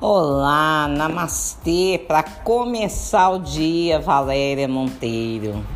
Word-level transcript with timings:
Olá, 0.00 0.86
namastê, 0.86 2.00
para 2.06 2.22
começar 2.22 3.30
o 3.30 3.40
dia, 3.40 3.98
Valéria 3.98 4.68
Monteiro. 4.68 5.66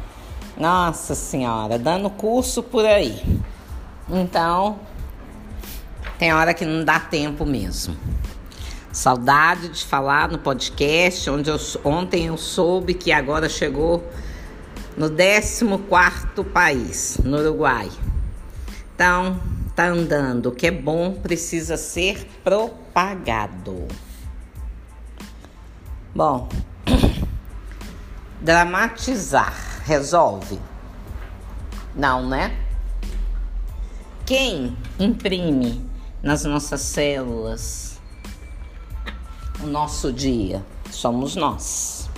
Nossa 0.56 1.16
Senhora, 1.16 1.76
dando 1.76 2.08
curso 2.08 2.62
por 2.62 2.84
aí. 2.84 3.20
Então, 4.08 4.78
tem 6.20 6.32
hora 6.32 6.54
que 6.54 6.64
não 6.64 6.84
dá 6.84 7.00
tempo 7.00 7.44
mesmo. 7.44 7.96
Saudade 8.92 9.70
de 9.70 9.84
falar 9.84 10.28
no 10.28 10.38
podcast, 10.38 11.28
onde 11.28 11.50
eu, 11.50 11.58
ontem 11.84 12.26
eu 12.26 12.36
soube 12.36 12.94
que 12.94 13.10
agora 13.10 13.48
chegou 13.48 14.08
no 14.96 15.10
14 15.10 16.44
país, 16.52 17.18
no 17.24 17.38
Uruguai. 17.38 17.90
Então, 18.94 19.40
tá 19.74 19.88
andando. 19.88 20.46
O 20.46 20.52
que 20.52 20.68
é 20.68 20.70
bom 20.70 21.12
precisa 21.12 21.76
ser 21.76 22.24
propagado. 22.44 23.88
Bom, 26.14 26.46
dramatizar 28.38 29.54
resolve? 29.86 30.60
Não, 31.94 32.28
né? 32.28 32.54
Quem 34.26 34.76
imprime 34.98 35.90
nas 36.22 36.44
nossas 36.44 36.82
células 36.82 37.98
o 39.62 39.66
nosso 39.66 40.12
dia? 40.12 40.62
Somos 40.90 41.34
nós. 41.34 42.10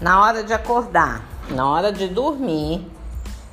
Na 0.00 0.22
hora 0.22 0.42
de 0.42 0.54
acordar, 0.54 1.22
na 1.50 1.68
hora 1.68 1.92
de 1.92 2.08
dormir, 2.08 2.90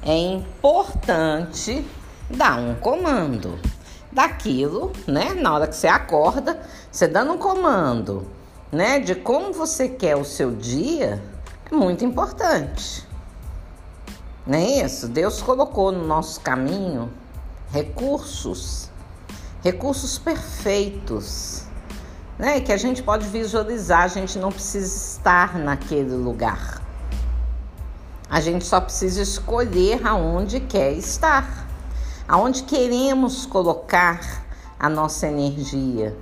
é 0.01 0.17
importante 0.17 1.85
dar 2.29 2.57
um 2.57 2.75
comando 2.75 3.59
daquilo, 4.09 4.93
né? 5.05 5.33
Na 5.33 5.53
hora 5.53 5.67
que 5.67 5.75
você 5.75 5.89
acorda, 5.89 6.57
você 6.89 7.09
dando 7.09 7.33
um 7.33 7.37
comando 7.37 8.36
né, 8.71 8.99
de 8.99 9.15
como 9.15 9.53
você 9.53 9.87
quer 9.87 10.15
o 10.15 10.25
seu 10.25 10.51
dia 10.51 11.23
é 11.71 11.75
muito 11.75 12.03
importante. 12.03 13.07
Não 14.45 14.57
é 14.57 14.83
isso? 14.85 15.07
Deus 15.07 15.41
colocou 15.41 15.91
no 15.91 16.05
nosso 16.05 16.39
caminho 16.39 17.11
recursos, 17.71 18.89
recursos 19.61 20.17
perfeitos, 20.17 21.63
né? 22.39 22.61
Que 22.61 22.71
a 22.71 22.77
gente 22.77 23.03
pode 23.03 23.27
visualizar, 23.27 24.03
a 24.03 24.07
gente 24.07 24.39
não 24.39 24.51
precisa 24.51 24.95
estar 24.95 25.57
naquele 25.57 26.15
lugar. 26.15 26.81
A 28.29 28.39
gente 28.39 28.65
só 28.65 28.79
precisa 28.79 29.21
escolher 29.21 30.05
aonde 30.05 30.59
quer 30.61 30.93
estar, 30.93 31.67
aonde 32.27 32.63
queremos 32.63 33.45
colocar 33.45 34.45
a 34.79 34.89
nossa 34.89 35.27
energia 35.27 36.15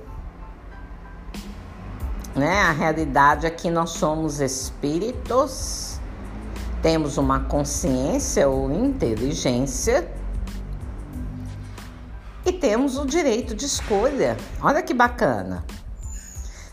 né? 2.36 2.60
A 2.60 2.72
realidade 2.72 3.46
é 3.46 3.50
que 3.50 3.70
nós 3.70 3.90
somos 3.90 4.40
espíritos, 4.40 5.98
temos 6.82 7.16
uma 7.16 7.40
consciência 7.40 8.46
ou 8.48 8.70
inteligência 8.70 10.08
e 12.44 12.52
temos 12.52 12.98
o 12.98 13.06
direito 13.06 13.54
de 13.54 13.64
escolha. 13.64 14.36
Olha 14.62 14.82
que 14.82 14.92
bacana. 14.92 15.64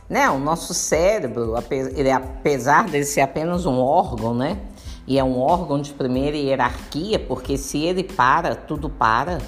Né? 0.09 0.29
O 0.29 0.37
nosso 0.37 0.73
cérebro, 0.73 1.55
ele, 1.71 2.11
apesar 2.11 2.85
de 2.85 3.03
ser 3.05 3.21
apenas 3.21 3.65
um 3.65 3.79
órgão, 3.79 4.35
né? 4.35 4.59
E 5.07 5.17
é 5.17 5.23
um 5.23 5.39
órgão 5.39 5.81
de 5.81 5.91
primeira 5.93 6.37
hierarquia, 6.37 7.19
porque 7.19 7.57
se 7.57 7.79
ele 7.79 8.03
para, 8.03 8.55
tudo 8.55 8.89
para. 8.89 9.39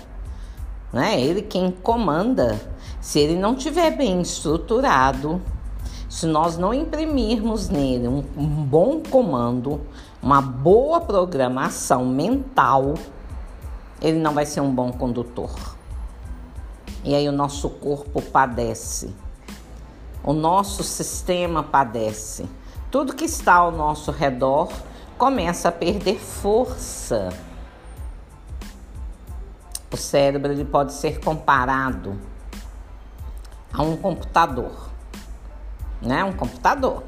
Né? 0.92 1.22
Ele 1.22 1.42
quem 1.42 1.72
comanda. 1.72 2.60
Se 3.00 3.20
ele 3.20 3.38
não 3.38 3.54
tiver 3.56 3.92
bem 3.92 4.22
estruturado, 4.22 5.42
se 6.16 6.26
nós 6.28 6.58
não 6.58 6.74
imprimirmos 6.74 7.68
nele 7.68 8.08
um, 8.08 8.24
um 8.38 8.48
bom 8.48 9.02
comando, 9.02 9.82
uma 10.24 10.42
boa 10.42 11.02
programação 11.02 12.06
mental, 12.06 12.94
ele 14.02 14.18
não 14.20 14.34
vai 14.34 14.46
ser 14.46 14.62
um 14.62 14.74
bom 14.74 14.94
condutor. 14.94 15.54
E 17.04 17.14
aí 17.14 17.28
o 17.28 17.34
nosso 17.34 17.70
corpo 17.70 18.22
padece. 18.22 19.14
O 20.24 20.32
nosso 20.32 20.84
sistema 20.86 21.62
padece. 21.62 22.48
Tudo 22.90 23.14
que 23.14 23.26
está 23.26 23.56
ao 23.56 23.74
nosso 23.74 24.10
redor 24.10 24.72
começa 25.18 25.68
a 25.68 25.72
perder 25.74 26.18
força. 26.18 27.28
O 29.92 29.98
cérebro 29.98 30.54
ele 30.54 30.64
pode 30.64 30.94
ser 30.94 31.20
comparado 31.20 32.18
a 33.74 33.84
um 33.84 33.98
computador 33.98 34.95
né? 36.06 36.24
Um 36.24 36.34
computador 36.34 37.04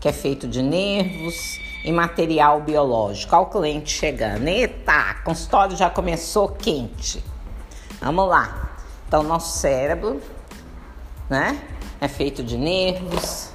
que 0.00 0.08
é 0.08 0.12
feito 0.12 0.46
de 0.46 0.62
nervos 0.62 1.60
e 1.84 1.92
material 1.92 2.60
biológico. 2.60 3.34
Olha 3.34 3.44
o 3.44 3.50
cliente 3.50 3.90
chegando. 3.90 4.46
Eita, 4.46 5.16
consultório 5.24 5.76
já 5.76 5.90
começou 5.90 6.48
quente. 6.48 7.24
Vamos 8.00 8.28
lá. 8.28 8.70
Então, 9.06 9.22
nosso 9.22 9.58
cérebro, 9.58 10.20
né? 11.28 11.60
É 12.00 12.06
feito 12.06 12.42
de 12.42 12.56
nervos. 12.56 13.50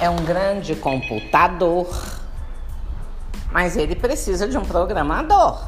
É 0.00 0.10
um 0.10 0.24
grande 0.24 0.74
computador. 0.74 1.86
Mas 3.52 3.76
ele 3.76 3.94
precisa 3.94 4.48
de 4.48 4.58
um 4.58 4.64
programador. 4.64 5.62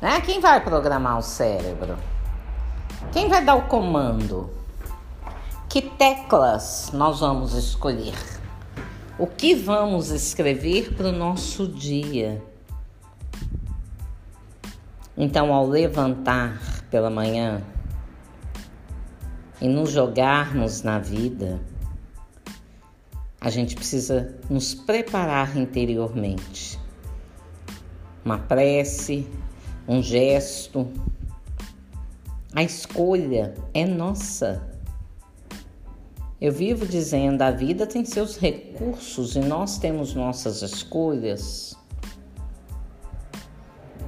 Né? 0.00 0.20
Quem 0.20 0.40
vai 0.40 0.60
programar 0.60 1.18
o 1.18 1.22
cérebro? 1.22 1.96
Quem 3.12 3.28
vai 3.28 3.44
dar 3.44 3.54
o 3.54 3.62
comando? 3.62 4.61
Que 5.72 5.80
teclas 5.80 6.90
nós 6.92 7.20
vamos 7.20 7.54
escolher? 7.54 8.12
O 9.18 9.26
que 9.26 9.54
vamos 9.54 10.10
escrever 10.10 10.92
para 10.94 11.08
o 11.08 11.12
nosso 11.12 11.66
dia? 11.66 12.44
Então, 15.16 15.50
ao 15.50 15.66
levantar 15.66 16.60
pela 16.90 17.08
manhã 17.08 17.62
e 19.62 19.66
nos 19.66 19.90
jogarmos 19.92 20.82
na 20.82 20.98
vida, 20.98 21.58
a 23.40 23.48
gente 23.48 23.74
precisa 23.74 24.38
nos 24.50 24.74
preparar 24.74 25.56
interiormente. 25.56 26.78
Uma 28.22 28.38
prece, 28.38 29.26
um 29.88 30.02
gesto. 30.02 30.86
A 32.54 32.62
escolha 32.62 33.54
é 33.72 33.86
nossa. 33.86 34.70
Eu 36.42 36.50
vivo 36.50 36.84
dizendo: 36.84 37.40
a 37.40 37.52
vida 37.52 37.86
tem 37.86 38.04
seus 38.04 38.36
recursos 38.36 39.36
e 39.36 39.38
nós 39.38 39.78
temos 39.78 40.12
nossas 40.12 40.60
escolhas. 40.60 41.78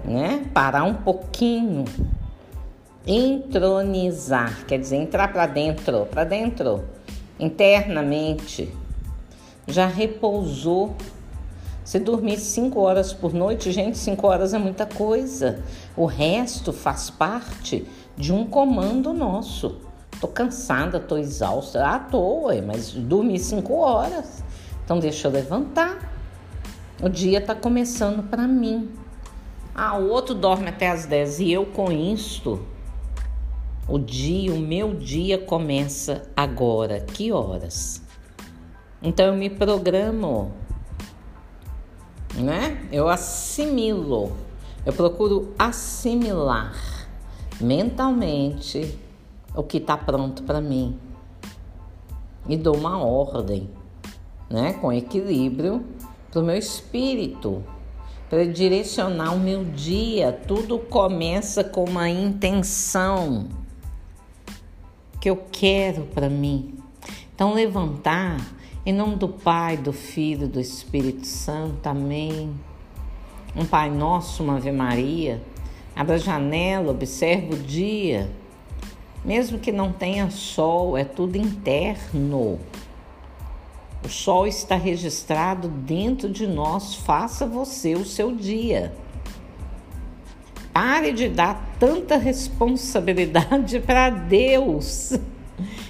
Né? 0.05 0.44
Parar 0.53 0.83
um 0.83 0.94
pouquinho, 0.94 1.84
entronizar, 3.06 4.67
quer 4.67 4.81
dizer, 4.81 4.97
entrar 4.97 5.33
para 5.33 5.47
dentro, 5.47 6.06
para 6.06 6.25
dentro, 6.25 6.84
internamente. 7.39 8.69
Já 9.69 9.87
repousou. 9.87 10.97
Se 11.84 12.00
dormir 12.00 12.39
cinco 12.39 12.81
horas 12.81 13.12
por 13.12 13.33
noite, 13.33 13.71
gente, 13.71 13.97
cinco 13.97 14.27
horas 14.27 14.53
é 14.53 14.59
muita 14.59 14.87
coisa. 14.87 15.62
O 15.97 16.05
resto 16.05 16.73
faz 16.73 17.11
parte 17.11 17.87
de 18.17 18.33
um 18.33 18.44
comando 18.44 19.12
nosso. 19.12 19.94
Tô 20.25 20.29
cansada, 20.29 20.99
tô 20.99 21.19
exausta. 21.19 21.87
Ah, 21.87 21.99
tô, 21.99 22.47
ué, 22.47 22.62
mas 22.62 22.93
dormi 22.93 23.39
cinco 23.39 23.75
horas. 23.75 24.43
Então 24.83 24.99
deixa 24.99 25.29
eu 25.29 25.33
levantar. 25.33 25.99
O 27.03 27.11
dia 27.11 27.43
tá 27.43 27.55
começando 27.55 28.23
para 28.31 28.49
mim. 28.49 28.91
Ah, 29.75 29.99
o 29.99 30.09
outro 30.09 30.35
dorme 30.35 30.69
até 30.69 30.88
as 30.88 31.05
10 31.05 31.41
e 31.41 31.53
eu 31.53 31.67
com 31.67 31.93
isto. 31.93 32.59
O 33.87 33.99
dia, 33.99 34.50
o 34.50 34.59
meu 34.59 34.94
dia 34.94 35.37
começa 35.37 36.23
agora. 36.35 37.00
Que 37.00 37.31
horas? 37.31 38.00
Então 39.03 39.27
eu 39.27 39.35
me 39.35 39.50
programo, 39.50 40.53
né? 42.35 42.82
Eu 42.91 43.11
assimilo. 43.11 44.32
Eu 44.87 44.94
procuro 44.94 45.53
assimilar 45.59 46.75
mentalmente 47.61 49.05
o 49.55 49.62
que 49.62 49.79
está 49.79 49.97
pronto 49.97 50.43
para 50.43 50.61
mim 50.61 50.99
e 52.49 52.56
dou 52.56 52.77
uma 52.77 52.99
ordem, 52.99 53.71
né, 54.51 54.75
com 54.75 54.93
equilíbrio 54.93 55.85
para 56.31 56.41
o 56.41 56.45
meu 56.45 56.56
espírito, 56.56 57.62
para 58.29 58.45
direcionar 58.45 59.35
o 59.35 59.39
meu 59.39 59.65
dia. 59.65 60.33
Tudo 60.33 60.79
começa 60.79 61.62
com 61.62 61.85
uma 61.85 62.09
intenção 62.09 63.49
que 65.21 65.31
eu 65.31 65.43
quero 65.51 66.03
para 66.06 66.29
mim. 66.29 66.75
Então 67.35 67.55
levantar 67.55 68.39
em 68.85 68.93
nome 68.93 69.17
do 69.17 69.29
Pai, 69.29 69.77
do 69.77 69.93
Filho, 69.93 70.47
do 70.47 70.61
Espírito 70.61 71.27
Santo. 71.27 71.87
Amém. 71.87 72.55
Um 73.56 73.65
Pai 73.65 73.91
Nosso, 73.91 74.43
uma 74.43 74.56
Ave 74.56 74.73
Maria. 74.73 75.41
Abra 75.97 76.17
a 76.17 76.19
janela, 76.19 76.91
observe 76.91 77.55
o 77.55 77.59
dia 77.59 78.29
Mesmo 79.25 79.59
que 79.59 79.73
não 79.73 79.91
tenha 79.91 80.31
sol, 80.31 80.99
é 80.99 81.05
tudo 81.05 81.37
interno. 81.37 82.61
O 84.05 84.09
sol 84.09 84.47
está 84.47 84.76
registrado 84.76 85.67
dentro 85.67 86.29
de 86.29 86.47
nós. 86.47 86.94
Faça 86.94 87.47
você 87.47 87.94
o 87.94 88.05
seu 88.05 88.37
dia. 88.37 88.94
Pare 90.75 91.12
de 91.12 91.29
dar 91.29 91.75
tanta 91.79 92.19
responsabilidade 92.19 93.81
para 93.87 94.11
Deus. 94.11 95.12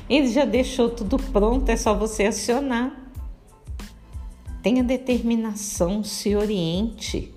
Ele 0.09 0.29
já 0.29 0.45
deixou 0.45 0.91
tudo 0.91 1.17
pronto, 1.17 1.69
é 1.69 1.77
só 1.77 1.93
você 1.93 2.27
acionar. 2.27 2.95
Tenha 4.63 4.85
determinação, 4.85 6.05
se 6.05 6.37
oriente. 6.37 7.35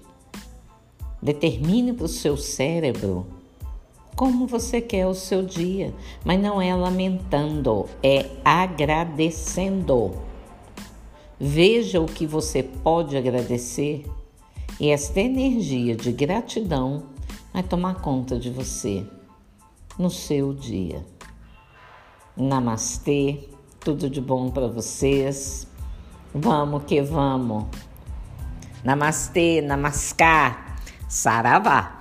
Determine 1.22 1.92
para 1.94 2.06
o 2.06 2.10
seu 2.10 2.38
cérebro 2.38 3.37
como 4.18 4.48
você 4.48 4.82
quer 4.82 5.06
o 5.06 5.14
seu 5.14 5.46
dia, 5.46 5.94
mas 6.26 6.42
não 6.42 6.60
é 6.60 6.76
lamentando, 6.76 7.86
é 8.02 8.26
agradecendo. 8.44 10.12
Veja 11.40 12.02
o 12.02 12.08
que 12.08 12.26
você 12.26 12.64
pode 12.64 13.16
agradecer 13.16 14.08
e 14.80 14.90
esta 14.90 15.20
energia 15.20 15.96
de 15.96 16.12
gratidão 16.12 17.04
vai 17.54 17.62
tomar 17.62 18.02
conta 18.02 18.40
de 18.40 18.50
você 18.50 19.06
no 20.00 20.10
seu 20.10 20.52
dia. 20.52 21.06
Namastê, 22.36 23.48
tudo 23.80 24.10
de 24.10 24.20
bom 24.20 24.50
para 24.50 24.68
vocês. 24.68 25.68
Vamos 26.34 26.86
que 26.86 27.04
vamos. 27.04 27.66
Namastê, 28.84 29.62
namaskar, 29.62 30.82
saravá. 31.08 31.97